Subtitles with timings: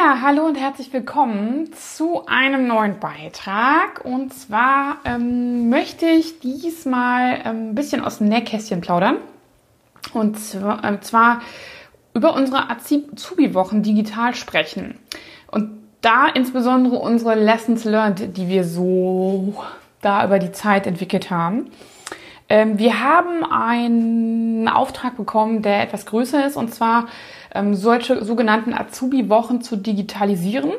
[0.00, 4.04] Ja, hallo und herzlich willkommen zu einem neuen Beitrag.
[4.04, 9.16] Und zwar ähm, möchte ich diesmal ähm, ein bisschen aus dem Nähkästchen plaudern.
[10.12, 11.40] Und zwar, äh, zwar
[12.14, 15.00] über unsere Azubi-Wochen digital sprechen.
[15.50, 15.70] Und
[16.00, 19.64] da insbesondere unsere Lessons learned, die wir so
[20.00, 21.72] da über die Zeit entwickelt haben.
[22.48, 27.08] Ähm, wir haben einen Auftrag bekommen, der etwas größer ist, und zwar
[27.54, 30.72] ähm, solche sogenannten Azubi-Wochen zu digitalisieren.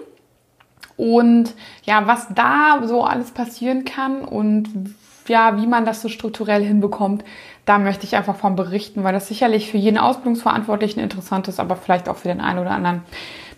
[0.98, 4.94] Und ja, was da so alles passieren kann und
[5.28, 7.24] ja, wie man das so strukturell hinbekommt,
[7.66, 11.76] da möchte ich einfach von berichten, weil das sicherlich für jeden Ausbildungsverantwortlichen interessant ist, aber
[11.76, 13.04] vielleicht auch für den einen oder anderen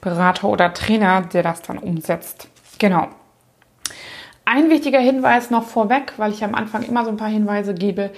[0.02, 2.50] Berater oder Trainer, der das dann umsetzt.
[2.78, 3.07] Genau.
[4.44, 8.11] Ein wichtiger Hinweis noch vorweg, weil ich am Anfang immer so ein paar Hinweise gebe.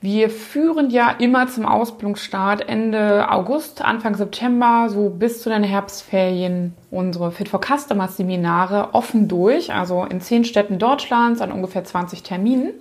[0.00, 6.74] Wir führen ja immer zum Ausbildungsstart Ende August, Anfang September, so bis zu den Herbstferien
[6.90, 12.22] unsere Fit for Customers Seminare offen durch, also in zehn Städten Deutschlands an ungefähr 20
[12.22, 12.74] Terminen.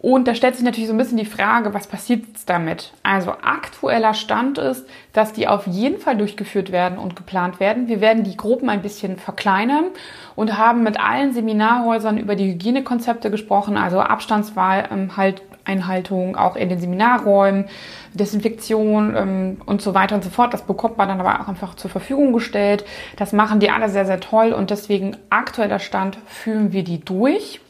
[0.00, 2.94] Und da stellt sich natürlich so ein bisschen die Frage, was passiert damit?
[3.02, 7.86] Also aktueller Stand ist, dass die auf jeden Fall durchgeführt werden und geplant werden.
[7.86, 9.84] Wir werden die Gruppen ein bisschen verkleinern
[10.36, 16.56] und haben mit allen Seminarhäusern über die Hygienekonzepte gesprochen, also Abstandswahl, ähm, halt Einhaltung auch
[16.56, 17.66] in den Seminarräumen,
[18.14, 20.52] Desinfektion ähm, und so weiter und so fort.
[20.54, 22.84] Das bekommt man dann aber auch einfach zur Verfügung gestellt.
[23.16, 27.60] Das machen die alle sehr, sehr toll und deswegen aktueller Stand führen wir die durch.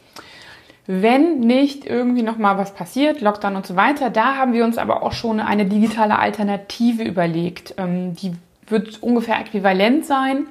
[0.87, 4.77] Wenn nicht irgendwie noch mal was passiert, Lockdown und so weiter, da haben wir uns
[4.77, 7.75] aber auch schon eine digitale Alternative überlegt.
[7.77, 8.33] Ähm, die
[8.67, 10.47] wird ungefähr äquivalent sein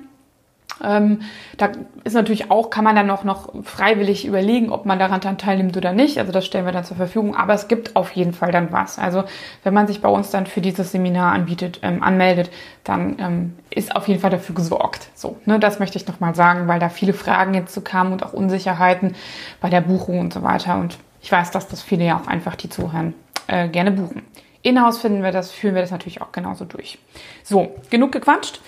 [0.83, 1.23] ähm,
[1.57, 1.71] da
[2.05, 5.77] ist natürlich auch, kann man dann noch, noch freiwillig überlegen, ob man daran dann teilnimmt
[5.77, 6.19] oder nicht.
[6.19, 7.37] Also das stellen wir dann zur Verfügung.
[7.37, 8.99] Aber es gibt auf jeden Fall dann was.
[8.99, 9.25] Also
[9.63, 12.51] wenn man sich bei uns dann für dieses Seminar anbietet, ähm, anmeldet,
[12.85, 15.09] dann ähm, ist auf jeden Fall dafür gesorgt.
[15.15, 18.25] So, ne, das möchte ich nochmal sagen, weil da viele Fragen jetzt zu kamen und
[18.25, 19.15] auch Unsicherheiten
[19.61, 20.79] bei der Buchung und so weiter.
[20.79, 23.15] Und ich weiß, dass das viele ja auch einfach, die zuhören,
[23.47, 24.23] äh, gerne buchen.
[24.63, 26.99] Inhouse finden wir das, führen wir das natürlich auch genauso durch.
[27.43, 28.61] So, genug gequatscht.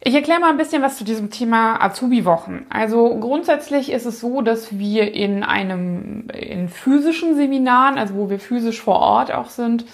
[0.00, 2.66] Ich erkläre mal ein bisschen was zu diesem Thema Azubi-Wochen.
[2.70, 8.38] Also grundsätzlich ist es so, dass wir in einem in physischen Seminaren, also wo wir
[8.38, 9.84] physisch vor Ort auch sind,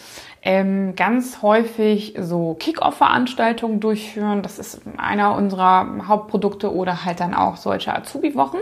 [0.42, 4.42] ähm, ganz häufig so Kick-Off-Veranstaltungen durchführen.
[4.42, 8.59] Das ist einer unserer Hauptprodukte oder halt dann auch solche Azubi-Wochen.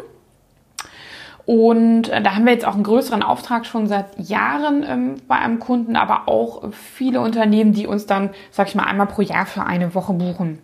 [1.45, 5.35] Und äh, da haben wir jetzt auch einen größeren Auftrag schon seit Jahren ähm, bei
[5.35, 9.45] einem Kunden, aber auch viele Unternehmen, die uns dann, sag ich mal, einmal pro Jahr
[9.47, 10.61] für eine Woche buchen.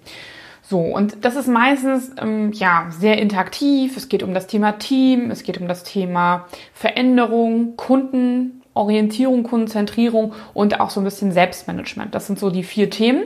[0.69, 3.97] So, und das ist meistens ähm, ja sehr interaktiv.
[3.97, 10.79] Es geht um das Thema Team, es geht um das Thema Veränderung, Kundenorientierung, Kundenzentrierung und
[10.79, 12.15] auch so ein bisschen Selbstmanagement.
[12.15, 13.23] Das sind so die vier Themen,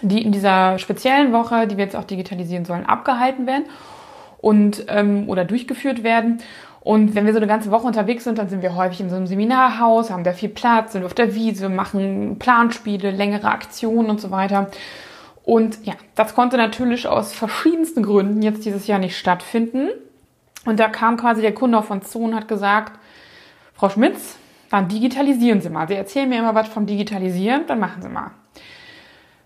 [0.00, 3.64] die in dieser speziellen Woche, die wir jetzt auch digitalisieren sollen, abgehalten werden
[4.38, 6.38] und ähm, oder durchgeführt werden.
[6.80, 9.16] Und wenn wir so eine ganze Woche unterwegs sind, dann sind wir häufig in so
[9.16, 14.18] einem Seminarhaus, haben da viel Platz, sind auf der Wiese, machen Planspiele, längere Aktionen und
[14.18, 14.70] so weiter.
[15.44, 19.90] Und ja, das konnte natürlich aus verschiedensten Gründen jetzt dieses Jahr nicht stattfinden.
[20.64, 22.98] Und da kam quasi der Kunde auf uns zu und hat gesagt,
[23.74, 24.36] Frau Schmitz,
[24.70, 25.86] dann digitalisieren Sie mal.
[25.86, 28.30] Sie erzählen mir immer was vom Digitalisieren, dann machen Sie mal.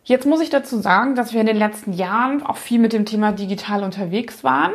[0.05, 3.05] Jetzt muss ich dazu sagen, dass wir in den letzten Jahren auch viel mit dem
[3.05, 4.73] Thema digital unterwegs waren.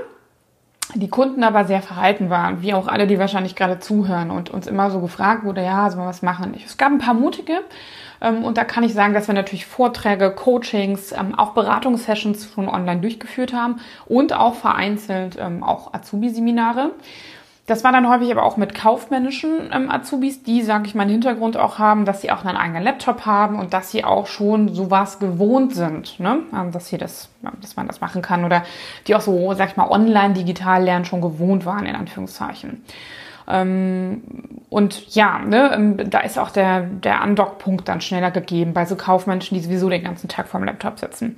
[0.94, 4.68] Die Kunden aber sehr verhalten waren, wie auch alle, die wahrscheinlich gerade zuhören und uns
[4.68, 6.54] immer so gefragt wurde, ja, sollen wir was machen?
[6.64, 7.62] Es gab ein paar mutige,
[8.30, 13.02] und da kann ich sagen, dass wir natürlich Vorträge, Coachings, ähm, auch Beratungssessions schon online
[13.02, 16.92] durchgeführt haben und auch vereinzelt ähm, auch Azubi-Seminare.
[17.66, 21.12] Das war dann häufig aber auch mit kaufmännischen ähm, Azubis, die, sage ich mal, einen
[21.12, 24.74] Hintergrund auch haben, dass sie auch einen eigenen Laptop haben und dass sie auch schon
[24.74, 26.40] sowas gewohnt sind, ne?
[26.74, 27.30] Dass sie das,
[27.62, 28.64] dass man das machen kann oder
[29.08, 32.84] die auch so, sag ich mal, online digital lernen schon gewohnt waren, in Anführungszeichen.
[33.48, 34.24] Ähm,
[34.70, 38.96] und ja, ne, ähm, da ist auch der, der Undock-Punkt dann schneller gegeben bei so
[38.96, 41.38] Kaufmenschen, die sowieso den ganzen Tag vorm Laptop sitzen.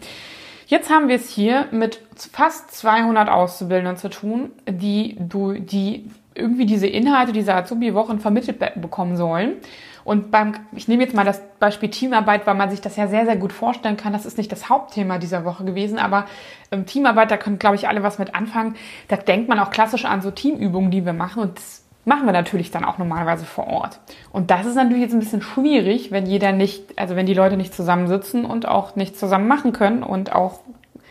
[0.68, 6.88] Jetzt haben wir es hier mit fast 200 Auszubildenden zu tun, die, die irgendwie diese
[6.88, 9.58] Inhalte dieser Azubi-Wochen vermittelt bekommen sollen.
[10.04, 13.26] Und beim, ich nehme jetzt mal das Beispiel Teamarbeit, weil man sich das ja sehr,
[13.26, 14.14] sehr gut vorstellen kann.
[14.14, 16.26] Das ist nicht das Hauptthema dieser Woche gewesen, aber
[16.72, 18.76] ähm, Teamarbeit, da können, glaube ich, alle was mit anfangen.
[19.08, 21.42] Da denkt man auch klassisch an so Teamübungen, die wir machen.
[21.42, 24.00] Und das machen wir natürlich dann auch normalerweise vor Ort.
[24.32, 27.58] Und das ist natürlich jetzt ein bisschen schwierig, wenn jeder nicht, also wenn die Leute
[27.58, 30.60] nicht zusammensitzen und auch nicht zusammen machen können und auch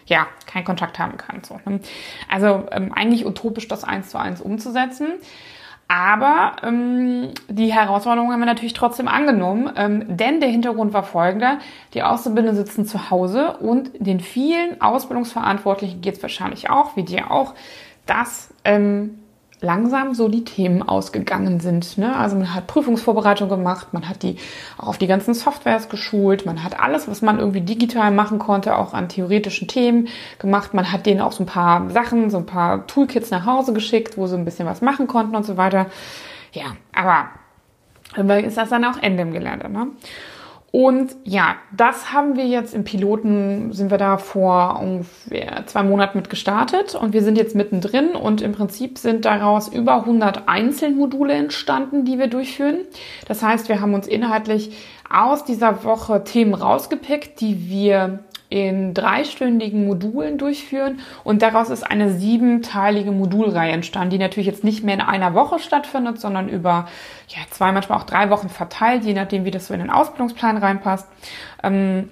[0.07, 1.43] ja, keinen Kontakt haben können.
[1.45, 1.81] So, ne?
[2.31, 5.09] Also ähm, eigentlich utopisch, das eins zu eins umzusetzen.
[5.87, 11.59] Aber ähm, die Herausforderung haben wir natürlich trotzdem angenommen, ähm, denn der Hintergrund war folgender.
[11.93, 17.31] Die Auszubildenden sitzen zu Hause und den vielen Ausbildungsverantwortlichen geht es wahrscheinlich auch, wie dir
[17.31, 17.55] auch,
[18.07, 19.19] dass ähm,
[19.65, 21.99] langsam so die Themen ausgegangen sind.
[21.99, 22.15] Ne?
[22.15, 24.37] Also man hat Prüfungsvorbereitung gemacht, man hat die
[24.79, 28.77] auch auf die ganzen Softwares geschult, man hat alles, was man irgendwie digital machen konnte,
[28.77, 30.09] auch an theoretischen Themen
[30.39, 30.75] gemacht.
[30.75, 34.17] Man hat denen auch so ein paar Sachen, so ein paar Toolkits nach Hause geschickt,
[34.17, 35.87] wo sie ein bisschen was machen konnten und so weiter.
[36.53, 37.31] Ja, aber
[38.15, 39.69] irgendwann ist das dann auch Ende im Gelände.
[39.69, 39.89] Ne?
[40.75, 46.19] Und ja, das haben wir jetzt im Piloten, sind wir da vor ungefähr zwei Monaten
[46.19, 51.33] mit gestartet und wir sind jetzt mittendrin und im Prinzip sind daraus über 100 Einzelmodule
[51.33, 52.79] entstanden, die wir durchführen.
[53.29, 54.73] Das heißt, wir haben uns inhaltlich
[55.09, 62.13] aus dieser Woche Themen rausgepickt, die wir in dreistündigen Modulen durchführen und daraus ist eine
[62.13, 66.87] siebenteilige Modulreihe entstanden, die natürlich jetzt nicht mehr in einer Woche stattfindet, sondern über
[67.29, 70.59] ja, zwei, manchmal auch drei Wochen verteilt, je nachdem, wie das so in den Ausbildungsplan
[70.59, 71.09] reinpasst.
[71.63, 72.11] Ähm,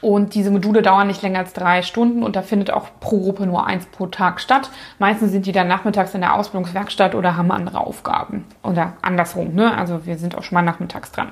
[0.00, 3.46] und diese Module dauern nicht länger als drei Stunden und da findet auch pro Gruppe
[3.46, 4.70] nur eins pro Tag statt.
[4.98, 8.44] Meistens sind die dann nachmittags in der Ausbildungswerkstatt oder haben andere Aufgaben.
[8.62, 9.76] Oder andersrum, ne?
[9.76, 11.30] Also wir sind auch schon mal nachmittags dran.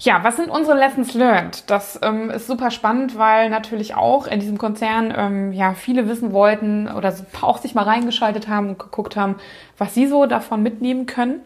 [0.00, 1.70] Ja, was sind unsere Lessons learned?
[1.70, 6.32] Das ähm, ist super spannend, weil natürlich auch in diesem Konzern ähm, ja viele wissen
[6.32, 9.36] wollten oder auch sich mal reingeschaltet haben und geguckt haben,
[9.78, 11.40] was sie so davon mitnehmen können.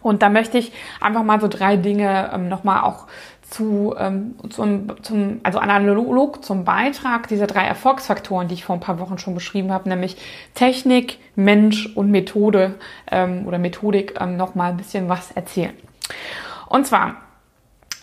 [0.00, 3.06] Und da möchte ich einfach mal so drei Dinge ähm, nochmal auch
[3.42, 8.80] zu, ähm, zum, zum, also analog zum Beitrag dieser drei Erfolgsfaktoren, die ich vor ein
[8.80, 10.16] paar Wochen schon beschrieben habe, nämlich
[10.54, 12.74] Technik, Mensch und Methode
[13.10, 15.72] ähm, oder Methodik ähm, nochmal ein bisschen was erzählen.
[16.68, 17.16] Und zwar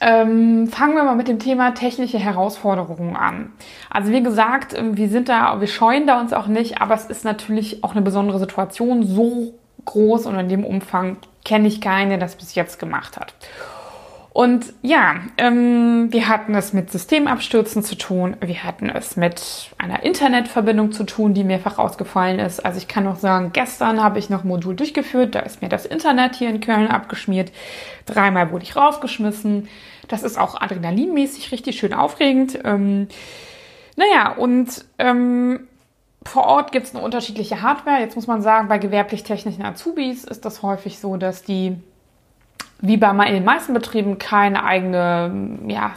[0.05, 3.51] ähm, fangen wir mal mit dem Thema technische Herausforderungen an.
[3.89, 7.05] Also wie gesagt, ähm, wir sind da, wir scheuen da uns auch nicht, aber es
[7.05, 9.01] ist natürlich auch eine besondere Situation.
[9.01, 9.55] So
[9.85, 13.33] groß und in dem Umfang kenne ich keine, das bis jetzt gemacht hat.
[14.35, 18.35] Und ja, ähm, wir hatten es mit Systemabstürzen zu tun.
[18.41, 22.59] Wir hatten es mit einer Internetverbindung zu tun, die mehrfach ausgefallen ist.
[22.59, 25.35] Also ich kann noch sagen, gestern habe ich noch ein Modul durchgeführt.
[25.35, 27.53] Da ist mir das Internet hier in Köln abgeschmiert.
[28.07, 29.69] Dreimal wurde ich rausgeschmissen.
[30.09, 32.59] Das ist auch adrenalinmäßig richtig schön aufregend.
[32.65, 33.07] Ähm,
[33.95, 35.61] naja, und ähm,
[36.25, 38.01] vor Ort gibt es eine unterschiedliche Hardware.
[38.01, 41.77] Jetzt muss man sagen, bei gewerblich-technischen Azubis ist das häufig so, dass die
[42.81, 45.93] wie bei in den meisten Betrieben keine eigene ja,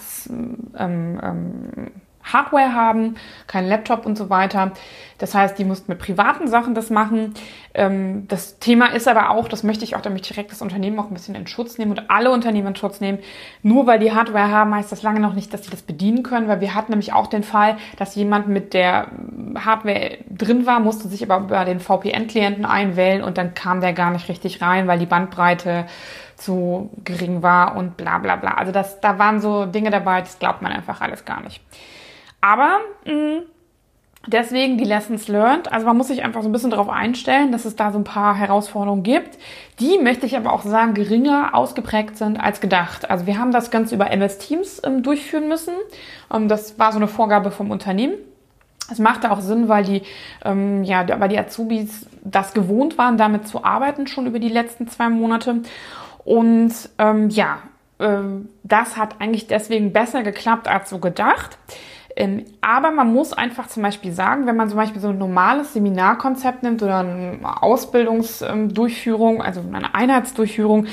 [0.78, 1.90] ähm, ähm,
[2.32, 3.16] Hardware haben,
[3.46, 4.72] kein Laptop und so weiter.
[5.18, 7.34] Das heißt, die mussten mit privaten Sachen das machen.
[7.74, 11.08] Ähm, das Thema ist aber auch, das möchte ich auch, damit direkt das Unternehmen auch
[11.08, 13.18] ein bisschen in Schutz nehmen und alle Unternehmen in Schutz nehmen.
[13.62, 16.48] Nur weil die Hardware haben, heißt das lange noch nicht, dass sie das bedienen können,
[16.48, 19.08] weil wir hatten nämlich auch den Fall, dass jemand mit der
[19.58, 24.10] Hardware drin war, musste sich aber über den VPN-Klienten einwählen und dann kam der gar
[24.10, 25.86] nicht richtig rein, weil die Bandbreite
[26.38, 28.54] zu gering war und bla bla bla.
[28.54, 31.60] Also das, da waren so Dinge dabei, das glaubt man einfach alles gar nicht.
[32.40, 33.42] Aber mh, mm,
[34.26, 35.72] deswegen die Lessons learned.
[35.72, 38.04] Also man muss sich einfach so ein bisschen darauf einstellen, dass es da so ein
[38.04, 39.38] paar Herausforderungen gibt.
[39.80, 43.10] Die möchte ich aber auch sagen, geringer ausgeprägt sind als gedacht.
[43.10, 45.74] Also wir haben das Ganze über MS Teams ähm, durchführen müssen.
[46.32, 48.14] Ähm, das war so eine Vorgabe vom Unternehmen.
[48.90, 50.02] Es machte auch Sinn, weil die,
[50.44, 54.88] ähm, ja, weil die Azubis das gewohnt waren, damit zu arbeiten, schon über die letzten
[54.88, 55.62] zwei Monate.
[56.28, 57.60] Und ähm, ja,
[57.98, 61.56] ähm, das hat eigentlich deswegen besser geklappt als so gedacht.
[62.16, 65.72] Ähm, aber man muss einfach zum Beispiel sagen, wenn man zum Beispiel so ein normales
[65.72, 70.86] Seminarkonzept nimmt oder eine Ausbildungsdurchführung, also eine Einheitsdurchführung,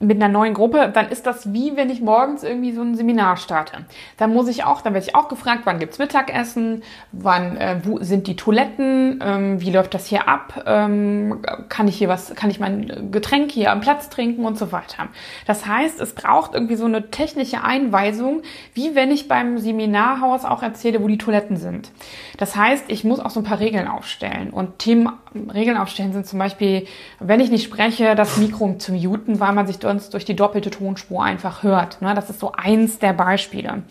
[0.00, 3.36] mit einer neuen Gruppe, dann ist das wie wenn ich morgens irgendwie so ein Seminar
[3.36, 3.84] starte.
[4.16, 6.82] Dann muss ich auch, dann werde ich auch gefragt, wann gibt's Mittagessen,
[7.12, 11.96] wann, äh, wo sind die Toiletten, ähm, wie läuft das hier ab, ähm, kann ich
[11.96, 15.08] hier was, kann ich mein Getränk hier am Platz trinken und so weiter.
[15.46, 18.42] Das heißt, es braucht irgendwie so eine technische Einweisung,
[18.74, 21.90] wie wenn ich beim Seminarhaus auch erzähle, wo die Toiletten sind.
[22.36, 25.10] Das heißt, ich muss auch so ein paar Regeln aufstellen und Themen,
[25.52, 26.86] Regeln aufstellen sind zum Beispiel,
[27.20, 30.70] wenn ich nicht spreche, das Mikro zu muten, weil man sich sonst durch die doppelte
[30.70, 32.00] Tonspur einfach hört.
[32.02, 32.14] Ne?
[32.14, 33.82] Das ist so eins der Beispiele.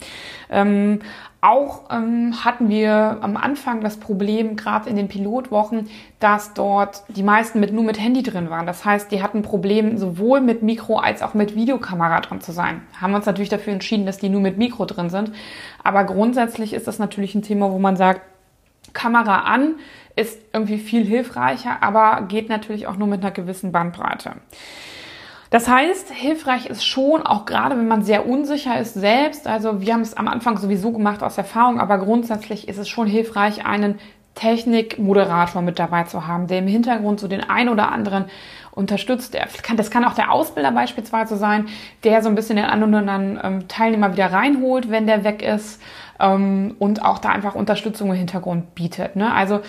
[0.50, 1.00] Ähm,
[1.42, 5.90] auch ähm, hatten wir am Anfang das Problem, gerade in den Pilotwochen,
[6.22, 8.66] dass dort die meisten mit, nur mit Handy drin waren.
[8.66, 12.82] Das heißt, die hatten Probleme sowohl mit Mikro als auch mit Videokamera drin zu sein.
[13.02, 15.34] Haben uns natürlich dafür entschieden, dass die nur mit Mikro drin sind.
[15.84, 18.22] Aber grundsätzlich ist das natürlich ein Thema, wo man sagt,
[18.94, 19.76] Kamera an
[20.16, 24.34] ist irgendwie viel hilfreicher, aber geht natürlich auch nur mit einer gewissen Bandbreite.
[25.50, 29.94] Das heißt, hilfreich ist schon, auch gerade wenn man sehr unsicher ist selbst, also wir
[29.94, 34.00] haben es am Anfang sowieso gemacht aus Erfahrung, aber grundsätzlich ist es schon hilfreich, einen
[34.36, 38.26] Technikmoderator mit dabei zu haben, der im Hintergrund so den ein oder anderen
[38.72, 39.38] unterstützt.
[39.76, 41.68] Das kann auch der Ausbilder beispielsweise sein,
[42.04, 45.80] der so ein bisschen den anderen ähm, Teilnehmer wieder reinholt, wenn der weg ist
[46.20, 49.16] ähm, und auch da einfach Unterstützung im Hintergrund bietet.
[49.16, 49.34] Ne?
[49.34, 49.62] Also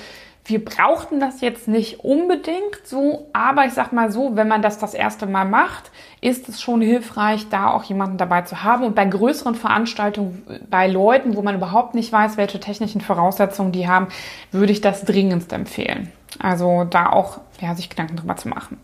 [0.47, 4.79] wir brauchten das jetzt nicht unbedingt so, aber ich sag mal so, wenn man das
[4.79, 8.85] das erste Mal macht, ist es schon hilfreich, da auch jemanden dabei zu haben.
[8.85, 13.89] Und bei größeren Veranstaltungen, bei Leuten, wo man überhaupt nicht weiß, welche technischen Voraussetzungen die
[13.89, 14.09] haben,
[14.53, 16.13] würde ich das dringendst empfehlen.
[16.39, 18.79] Also da auch ja, sich Gedanken drüber zu machen.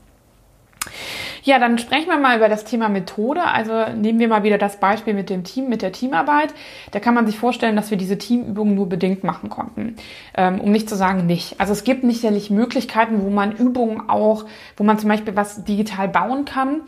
[1.42, 3.42] Ja, dann sprechen wir mal über das Thema Methode.
[3.42, 6.54] Also nehmen wir mal wieder das Beispiel mit dem Team, mit der Teamarbeit.
[6.90, 9.97] Da kann man sich vorstellen, dass wir diese Teamübungen nur bedingt machen konnten,
[10.37, 11.61] ähm, um nicht zu sagen nicht.
[11.61, 14.44] Also es gibt sicherlich Möglichkeiten, wo man Übungen auch,
[14.76, 16.82] wo man zum Beispiel was digital bauen kann.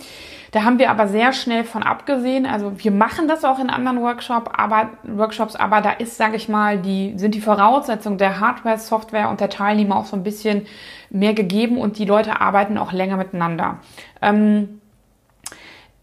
[0.52, 2.44] Da haben wir aber sehr schnell von abgesehen.
[2.44, 6.48] Also wir machen das auch in anderen Workshop, aber, Workshops, aber da ist, sage ich
[6.48, 10.66] mal, die, sind die Voraussetzungen der Hardware, Software und der Teilnehmer auch so ein bisschen
[11.08, 13.78] mehr gegeben und die Leute arbeiten auch länger miteinander.
[14.20, 14.82] Ähm,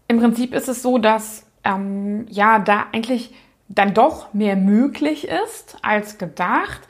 [0.08, 3.32] Im Prinzip ist es so, dass ähm, ja da eigentlich
[3.68, 6.80] dann doch mehr möglich ist als gedacht.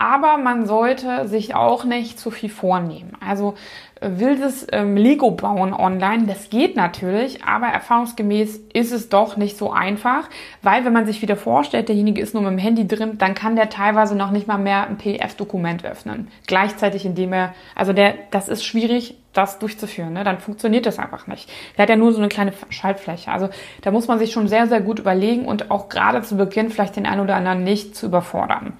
[0.00, 3.18] Aber man sollte sich auch nicht zu viel vornehmen.
[3.20, 3.54] Also
[4.00, 9.72] wildes ähm, Lego bauen online, das geht natürlich, aber erfahrungsgemäß ist es doch nicht so
[9.72, 10.30] einfach,
[10.62, 13.56] weil wenn man sich wieder vorstellt, derjenige ist nur mit dem Handy drin, dann kann
[13.56, 16.28] der teilweise noch nicht mal mehr ein PDF-Dokument öffnen.
[16.46, 20.24] Gleichzeitig, indem er, also der, das ist schwierig, das durchzuführen, ne?
[20.24, 21.50] dann funktioniert das einfach nicht.
[21.76, 23.30] Der hat ja nur so eine kleine Schaltfläche.
[23.30, 23.50] Also
[23.82, 26.96] da muss man sich schon sehr, sehr gut überlegen und auch gerade zu Beginn vielleicht
[26.96, 28.72] den einen oder anderen nicht zu überfordern.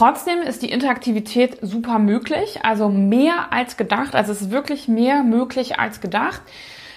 [0.00, 4.14] Trotzdem ist die Interaktivität super möglich, also mehr als gedacht.
[4.14, 6.40] Also es ist wirklich mehr möglich als gedacht.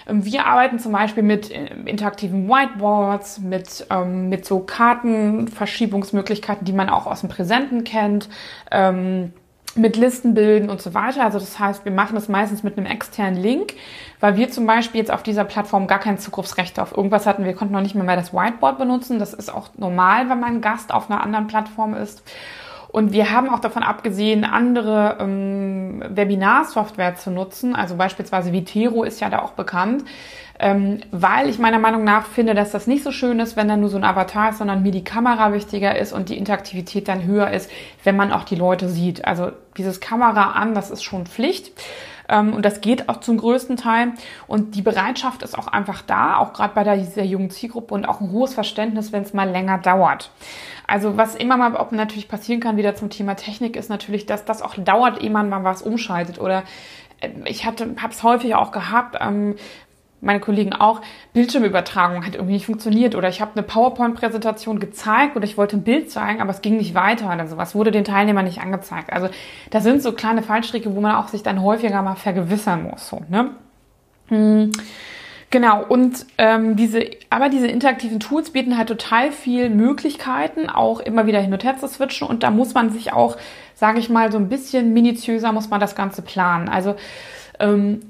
[0.08, 6.72] Ähm, wir arbeiten zum Beispiel mit äh, interaktiven Whiteboards, mit, ähm, mit so Kartenverschiebungsmöglichkeiten, die
[6.72, 8.30] man auch aus dem Präsenten kennt,
[8.70, 9.34] ähm,
[9.74, 11.24] mit Listenbilden und so weiter.
[11.24, 13.74] Also das heißt, wir machen das meistens mit einem externen Link,
[14.20, 17.44] weil wir zum Beispiel jetzt auf dieser Plattform gar kein Zugriffsrecht auf irgendwas hatten.
[17.44, 19.18] Wir konnten noch nicht mehr, mehr das Whiteboard benutzen.
[19.18, 22.22] Das ist auch normal, wenn man Gast auf einer anderen Plattform ist.
[22.94, 27.74] Und wir haben auch davon abgesehen, andere ähm, Webinar-Software zu nutzen.
[27.74, 30.04] Also beispielsweise Vitero ist ja da auch bekannt.
[30.60, 33.76] Ähm, weil ich meiner Meinung nach finde, dass das nicht so schön ist, wenn da
[33.76, 37.24] nur so ein Avatar ist, sondern mir die Kamera wichtiger ist und die Interaktivität dann
[37.24, 37.68] höher ist,
[38.04, 39.24] wenn man auch die Leute sieht.
[39.24, 41.72] Also dieses Kamera an, das ist schon Pflicht.
[42.28, 44.12] Ähm, und das geht auch zum größten Teil.
[44.46, 48.20] Und die Bereitschaft ist auch einfach da, auch gerade bei dieser jungen Zielgruppe und auch
[48.20, 50.30] ein hohes Verständnis, wenn es mal länger dauert.
[50.86, 54.44] Also was immer mal auch natürlich passieren kann, wieder zum Thema Technik, ist natürlich, dass
[54.44, 56.38] das auch dauert, ehe man mal was umschaltet.
[56.38, 56.64] Oder
[57.20, 59.56] äh, ich habe es häufig auch gehabt, ähm,
[60.24, 61.00] meine Kollegen auch,
[61.32, 65.84] Bildschirmübertragung hat irgendwie nicht funktioniert oder ich habe eine PowerPoint-Präsentation gezeigt oder ich wollte ein
[65.84, 69.12] Bild zeigen, aber es ging nicht weiter oder sowas, wurde den Teilnehmern nicht angezeigt.
[69.12, 69.28] Also
[69.70, 73.08] das sind so kleine Fallstricke, wo man auch sich dann häufiger mal vergewissern muss.
[73.08, 73.50] So, ne?
[74.28, 74.72] Hm.
[75.54, 81.28] Genau, und ähm, diese, aber diese interaktiven Tools bieten halt total viel Möglichkeiten, auch immer
[81.28, 82.26] wieder hin und her zu switchen.
[82.26, 83.36] Und da muss man sich auch,
[83.76, 86.68] sage ich mal, so ein bisschen minutiöser muss man das Ganze planen.
[86.68, 86.96] Also
[87.60, 88.00] ähm,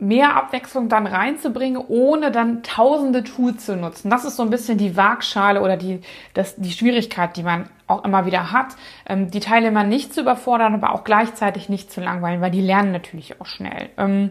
[0.00, 4.10] mehr Abwechslung dann reinzubringen, ohne dann tausende Tools zu nutzen.
[4.10, 6.00] Das ist so ein bisschen die Waagschale oder die,
[6.34, 8.76] das, die Schwierigkeit, die man auch immer wieder hat,
[9.08, 12.92] ähm, die Teilnehmer nicht zu überfordern, aber auch gleichzeitig nicht zu langweilen, weil die lernen
[12.92, 13.88] natürlich auch schnell.
[13.96, 14.30] Ähm,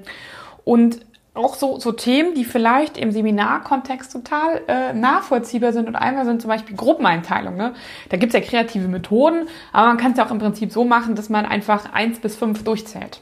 [0.64, 1.00] und
[1.38, 5.88] auch so, so Themen, die vielleicht im Seminarkontext total äh, nachvollziehbar sind.
[5.88, 7.58] Und einmal sind zum Beispiel Gruppeneinteilungen.
[7.58, 7.74] Ne?
[8.10, 11.16] Da gibt's ja kreative Methoden, aber man kann es ja auch im Prinzip so machen,
[11.16, 13.22] dass man einfach eins bis fünf durchzählt.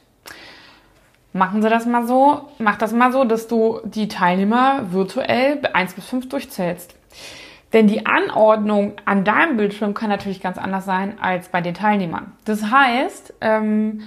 [1.35, 5.95] Machen Sie das mal so, mach das mal so, dass du die Teilnehmer virtuell 1
[5.95, 6.95] bis 5 durchzählst.
[7.73, 12.31] Denn die Anordnung an deinem Bildschirm kann natürlich ganz anders sein als bei den Teilnehmern.
[12.45, 14.03] Das heißt, ähm,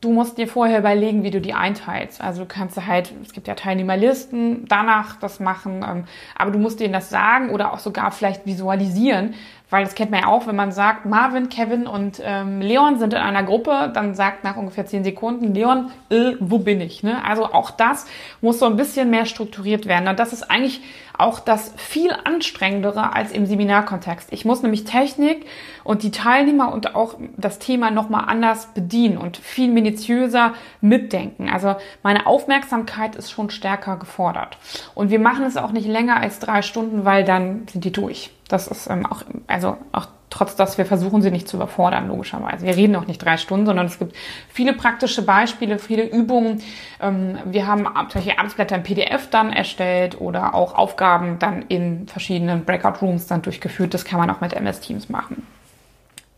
[0.00, 2.20] du musst dir vorher überlegen, wie du die einteilst.
[2.20, 6.04] Also du kannst halt, es gibt ja Teilnehmerlisten, danach das machen, ähm,
[6.36, 9.34] aber du musst denen das sagen oder auch sogar vielleicht visualisieren,
[9.70, 13.12] weil das kennt man ja auch, wenn man sagt, Marvin, Kevin und ähm, Leon sind
[13.12, 17.02] in einer Gruppe, dann sagt nach ungefähr zehn Sekunden Leon, äh, wo bin ich?
[17.02, 17.22] Ne?
[17.24, 18.06] Also auch das
[18.40, 20.08] muss so ein bisschen mehr strukturiert werden.
[20.08, 20.80] Und das ist eigentlich
[21.18, 24.32] auch das viel anstrengendere als im Seminarkontext.
[24.32, 25.44] Ich muss nämlich Technik
[25.82, 31.50] und die Teilnehmer und auch das Thema nochmal anders bedienen und viel minutiöser mitdenken.
[31.50, 34.58] Also meine Aufmerksamkeit ist schon stärker gefordert.
[34.94, 38.30] Und wir machen es auch nicht länger als drei Stunden, weil dann sind die durch.
[38.48, 42.66] Das ist ähm, auch, also auch trotz dass wir versuchen, sie nicht zu überfordern, logischerweise.
[42.66, 44.14] Wir reden auch nicht drei Stunden, sondern es gibt
[44.48, 46.62] viele praktische Beispiele, viele Übungen.
[47.00, 52.64] Ähm, wir haben solche Arbeitsblätter im PDF dann erstellt oder auch Aufgaben dann in verschiedenen
[52.64, 53.94] Breakout Rooms dann durchgeführt.
[53.94, 55.46] Das kann man auch mit MS Teams machen.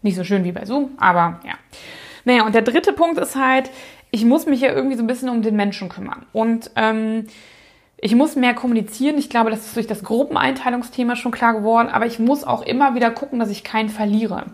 [0.02, 1.54] Nicht so schön wie bei Zoom, aber ja.
[2.24, 3.70] Naja, und der dritte Punkt ist halt,
[4.10, 6.26] ich muss mich ja irgendwie so ein bisschen um den Menschen kümmern.
[6.32, 7.26] Und ähm,
[8.02, 9.18] ich muss mehr kommunizieren.
[9.18, 12.94] Ich glaube, das ist durch das Gruppeneinteilungsthema schon klar geworden, aber ich muss auch immer
[12.94, 14.46] wieder gucken, dass ich keinen verliere.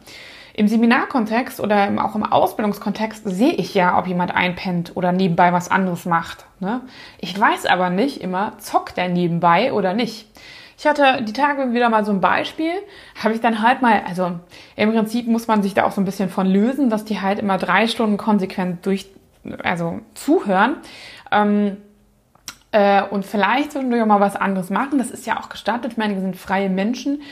[0.54, 5.70] Im Seminarkontext oder auch im Ausbildungskontext sehe ich ja, ob jemand einpennt oder nebenbei was
[5.70, 6.46] anderes macht.
[6.60, 6.80] Ne?
[7.20, 10.26] Ich weiß aber nicht immer, zockt der nebenbei oder nicht.
[10.78, 12.72] Ich hatte die Tage wieder mal so ein Beispiel,
[13.22, 14.32] habe ich dann halt mal, also
[14.76, 17.38] im Prinzip muss man sich da auch so ein bisschen von lösen, dass die halt
[17.38, 19.06] immer drei Stunden konsequent durch,
[19.62, 20.76] also zuhören.
[21.30, 21.76] Ähm,
[22.76, 24.99] äh, und vielleicht zwischendurch auch mal was anderes machen.
[24.99, 25.92] Das ist ja auch gestattet.
[25.92, 27.23] Ich meine, wir sind freie Menschen.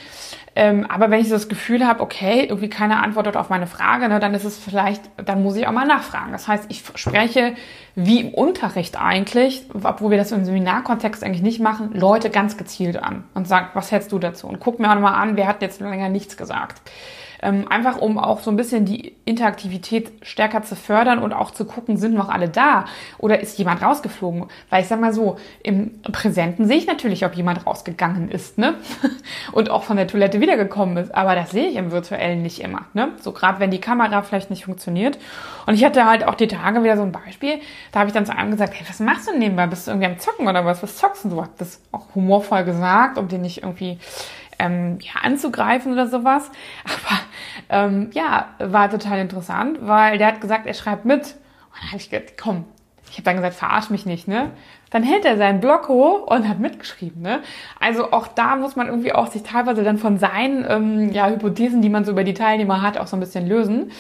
[0.57, 4.09] Ähm, aber wenn ich so das Gefühl habe, okay, irgendwie keine Antwort auf meine Frage,
[4.09, 6.33] ne, dann ist es vielleicht, dann muss ich auch mal nachfragen.
[6.33, 7.57] Das heißt, ich spreche
[7.95, 12.97] wie im Unterricht eigentlich, obwohl wir das im Seminarkontext eigentlich nicht machen, Leute ganz gezielt
[12.97, 14.47] an und sage, was hältst du dazu?
[14.47, 16.81] Und guck mir auch mal an, wer hat jetzt länger nichts gesagt.
[17.45, 21.67] Ähm, einfach um auch so ein bisschen die Interaktivität stärker zu fördern und auch zu
[21.67, 22.87] gucken, sind noch alle da
[23.19, 24.47] oder ist jemand rausgeflogen?
[24.71, 28.75] Weil ich sag mal so, im Präsenten sehe ich natürlich, ob jemand rausgegangen ist, ne?
[29.53, 31.15] Und auch von der Toilette wiedergekommen ist.
[31.15, 33.11] Aber das sehe ich im virtuellen nicht immer, ne?
[33.21, 35.19] So gerade wenn die Kamera vielleicht nicht funktioniert.
[35.67, 37.61] Und ich hatte halt auch die Tage wieder so ein Beispiel.
[37.93, 39.67] Da habe ich dann zu einem gesagt, hey, was machst du denn nebenbei?
[39.67, 40.83] Bist du irgendwie am Zocken oder was?
[40.83, 41.31] Was zockst du?
[41.31, 43.99] So hab das auch humorvoll gesagt, um den nicht irgendwie
[44.59, 46.51] ähm, ja, anzugreifen oder sowas.
[46.85, 47.21] Aber
[47.69, 51.21] ähm, ja, war total interessant, weil der hat gesagt, er schreibt mit.
[51.23, 52.65] Und dann habe ich gedacht, komm,
[53.11, 54.51] ich habe dann gesagt, verarsch mich nicht, ne?
[54.91, 57.41] Dann hält er seinen Block hoch und hat mitgeschrieben, ne?
[57.81, 61.83] Also auch da muss man irgendwie auch sich teilweise dann von seinen ähm, ja, Hypothesen,
[61.83, 63.91] die man so über die Teilnehmer hat, auch so ein bisschen lösen.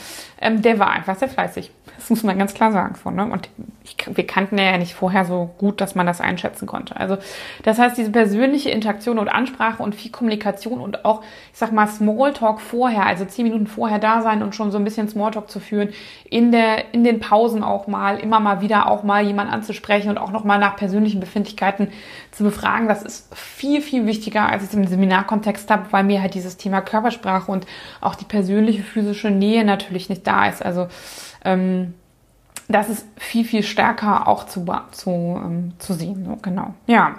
[0.40, 1.70] Ähm, der war einfach sehr fleißig.
[1.96, 3.24] Das muss man ganz klar sagen von, ne?
[3.24, 3.48] Und
[3.84, 6.96] ich, wir kannten ja nicht vorher so gut, dass man das einschätzen konnte.
[6.96, 7.18] Also
[7.62, 11.86] das heißt, diese persönliche Interaktion und Ansprache und viel Kommunikation und auch, ich sag mal,
[11.86, 15.60] Smalltalk vorher, also zehn Minuten vorher da sein und schon so ein bisschen Smalltalk zu
[15.60, 15.90] führen,
[16.30, 20.18] in der, in den Pausen auch mal, immer mal wieder auch mal jemand anzusprechen und
[20.18, 21.88] auch nochmal nach persönlichen Befindlichkeiten
[22.30, 26.20] zu befragen, das ist viel, viel wichtiger, als ich es im Seminarkontext habe, weil mir
[26.20, 27.66] halt dieses Thema Körpersprache und
[28.02, 30.62] auch die persönliche physische Nähe natürlich nicht da ist.
[30.62, 30.88] Also
[31.42, 31.94] ähm,
[32.68, 36.26] das ist viel, viel stärker auch zu, zu, ähm, zu sehen.
[36.26, 36.74] So, genau.
[36.86, 37.14] Ja.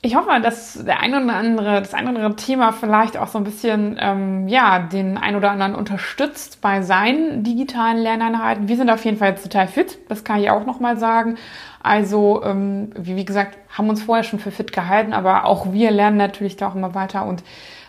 [0.00, 3.38] Ich hoffe, dass der ein oder andere, das ein oder andere Thema vielleicht auch so
[3.38, 8.68] ein bisschen, ähm, ja, den ein oder anderen unterstützt bei seinen digitalen Lerneinheiten.
[8.68, 9.98] Wir sind auf jeden Fall jetzt total fit.
[10.08, 11.36] Das kann ich auch nochmal sagen.
[11.82, 15.90] Also, ähm, wie, wie gesagt, haben uns vorher schon für fit gehalten, aber auch wir
[15.90, 17.42] lernen natürlich da auch immer weiter und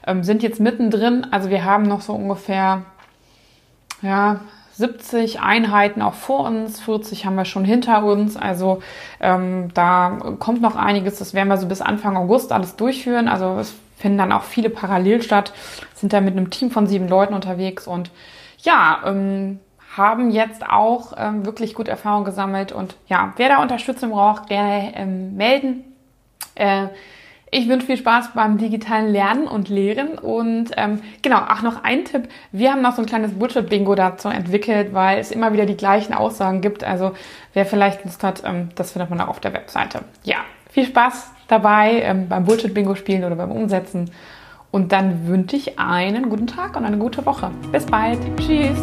[0.07, 1.27] ähm, sind jetzt mittendrin.
[1.29, 2.83] Also wir haben noch so ungefähr,
[4.01, 4.39] ja,
[4.79, 8.37] 70 Einheiten auch vor uns, 40 haben wir schon hinter uns.
[8.37, 8.81] Also
[9.19, 11.19] ähm, da kommt noch einiges.
[11.19, 13.27] Das werden wir so bis Anfang August alles durchführen.
[13.27, 15.51] Also es finden dann auch viele parallel statt.
[15.95, 18.09] Sind da mit einem Team von sieben Leuten unterwegs und
[18.59, 19.59] ja, ähm,
[19.97, 22.71] haben jetzt auch ähm, wirklich gut Erfahrung gesammelt.
[22.71, 25.83] Und ja, wer da Unterstützung braucht, gerne ähm, melden.
[26.55, 26.87] Äh,
[27.51, 30.17] ich wünsche viel Spaß beim digitalen Lernen und Lehren.
[30.19, 32.29] Und ähm, genau, ach noch ein Tipp.
[32.51, 36.13] Wir haben noch so ein kleines Bullshit-Bingo dazu entwickelt, weil es immer wieder die gleichen
[36.13, 36.83] Aussagen gibt.
[36.83, 37.13] Also
[37.53, 40.01] wer vielleicht Lust hat, ähm, das findet man auch auf der Webseite.
[40.23, 40.37] Ja,
[40.69, 44.11] viel Spaß dabei ähm, beim Bullshit-Bingo spielen oder beim Umsetzen.
[44.71, 47.49] Und dann wünsche ich einen guten Tag und eine gute Woche.
[47.71, 48.19] Bis bald.
[48.37, 48.77] Tschüss.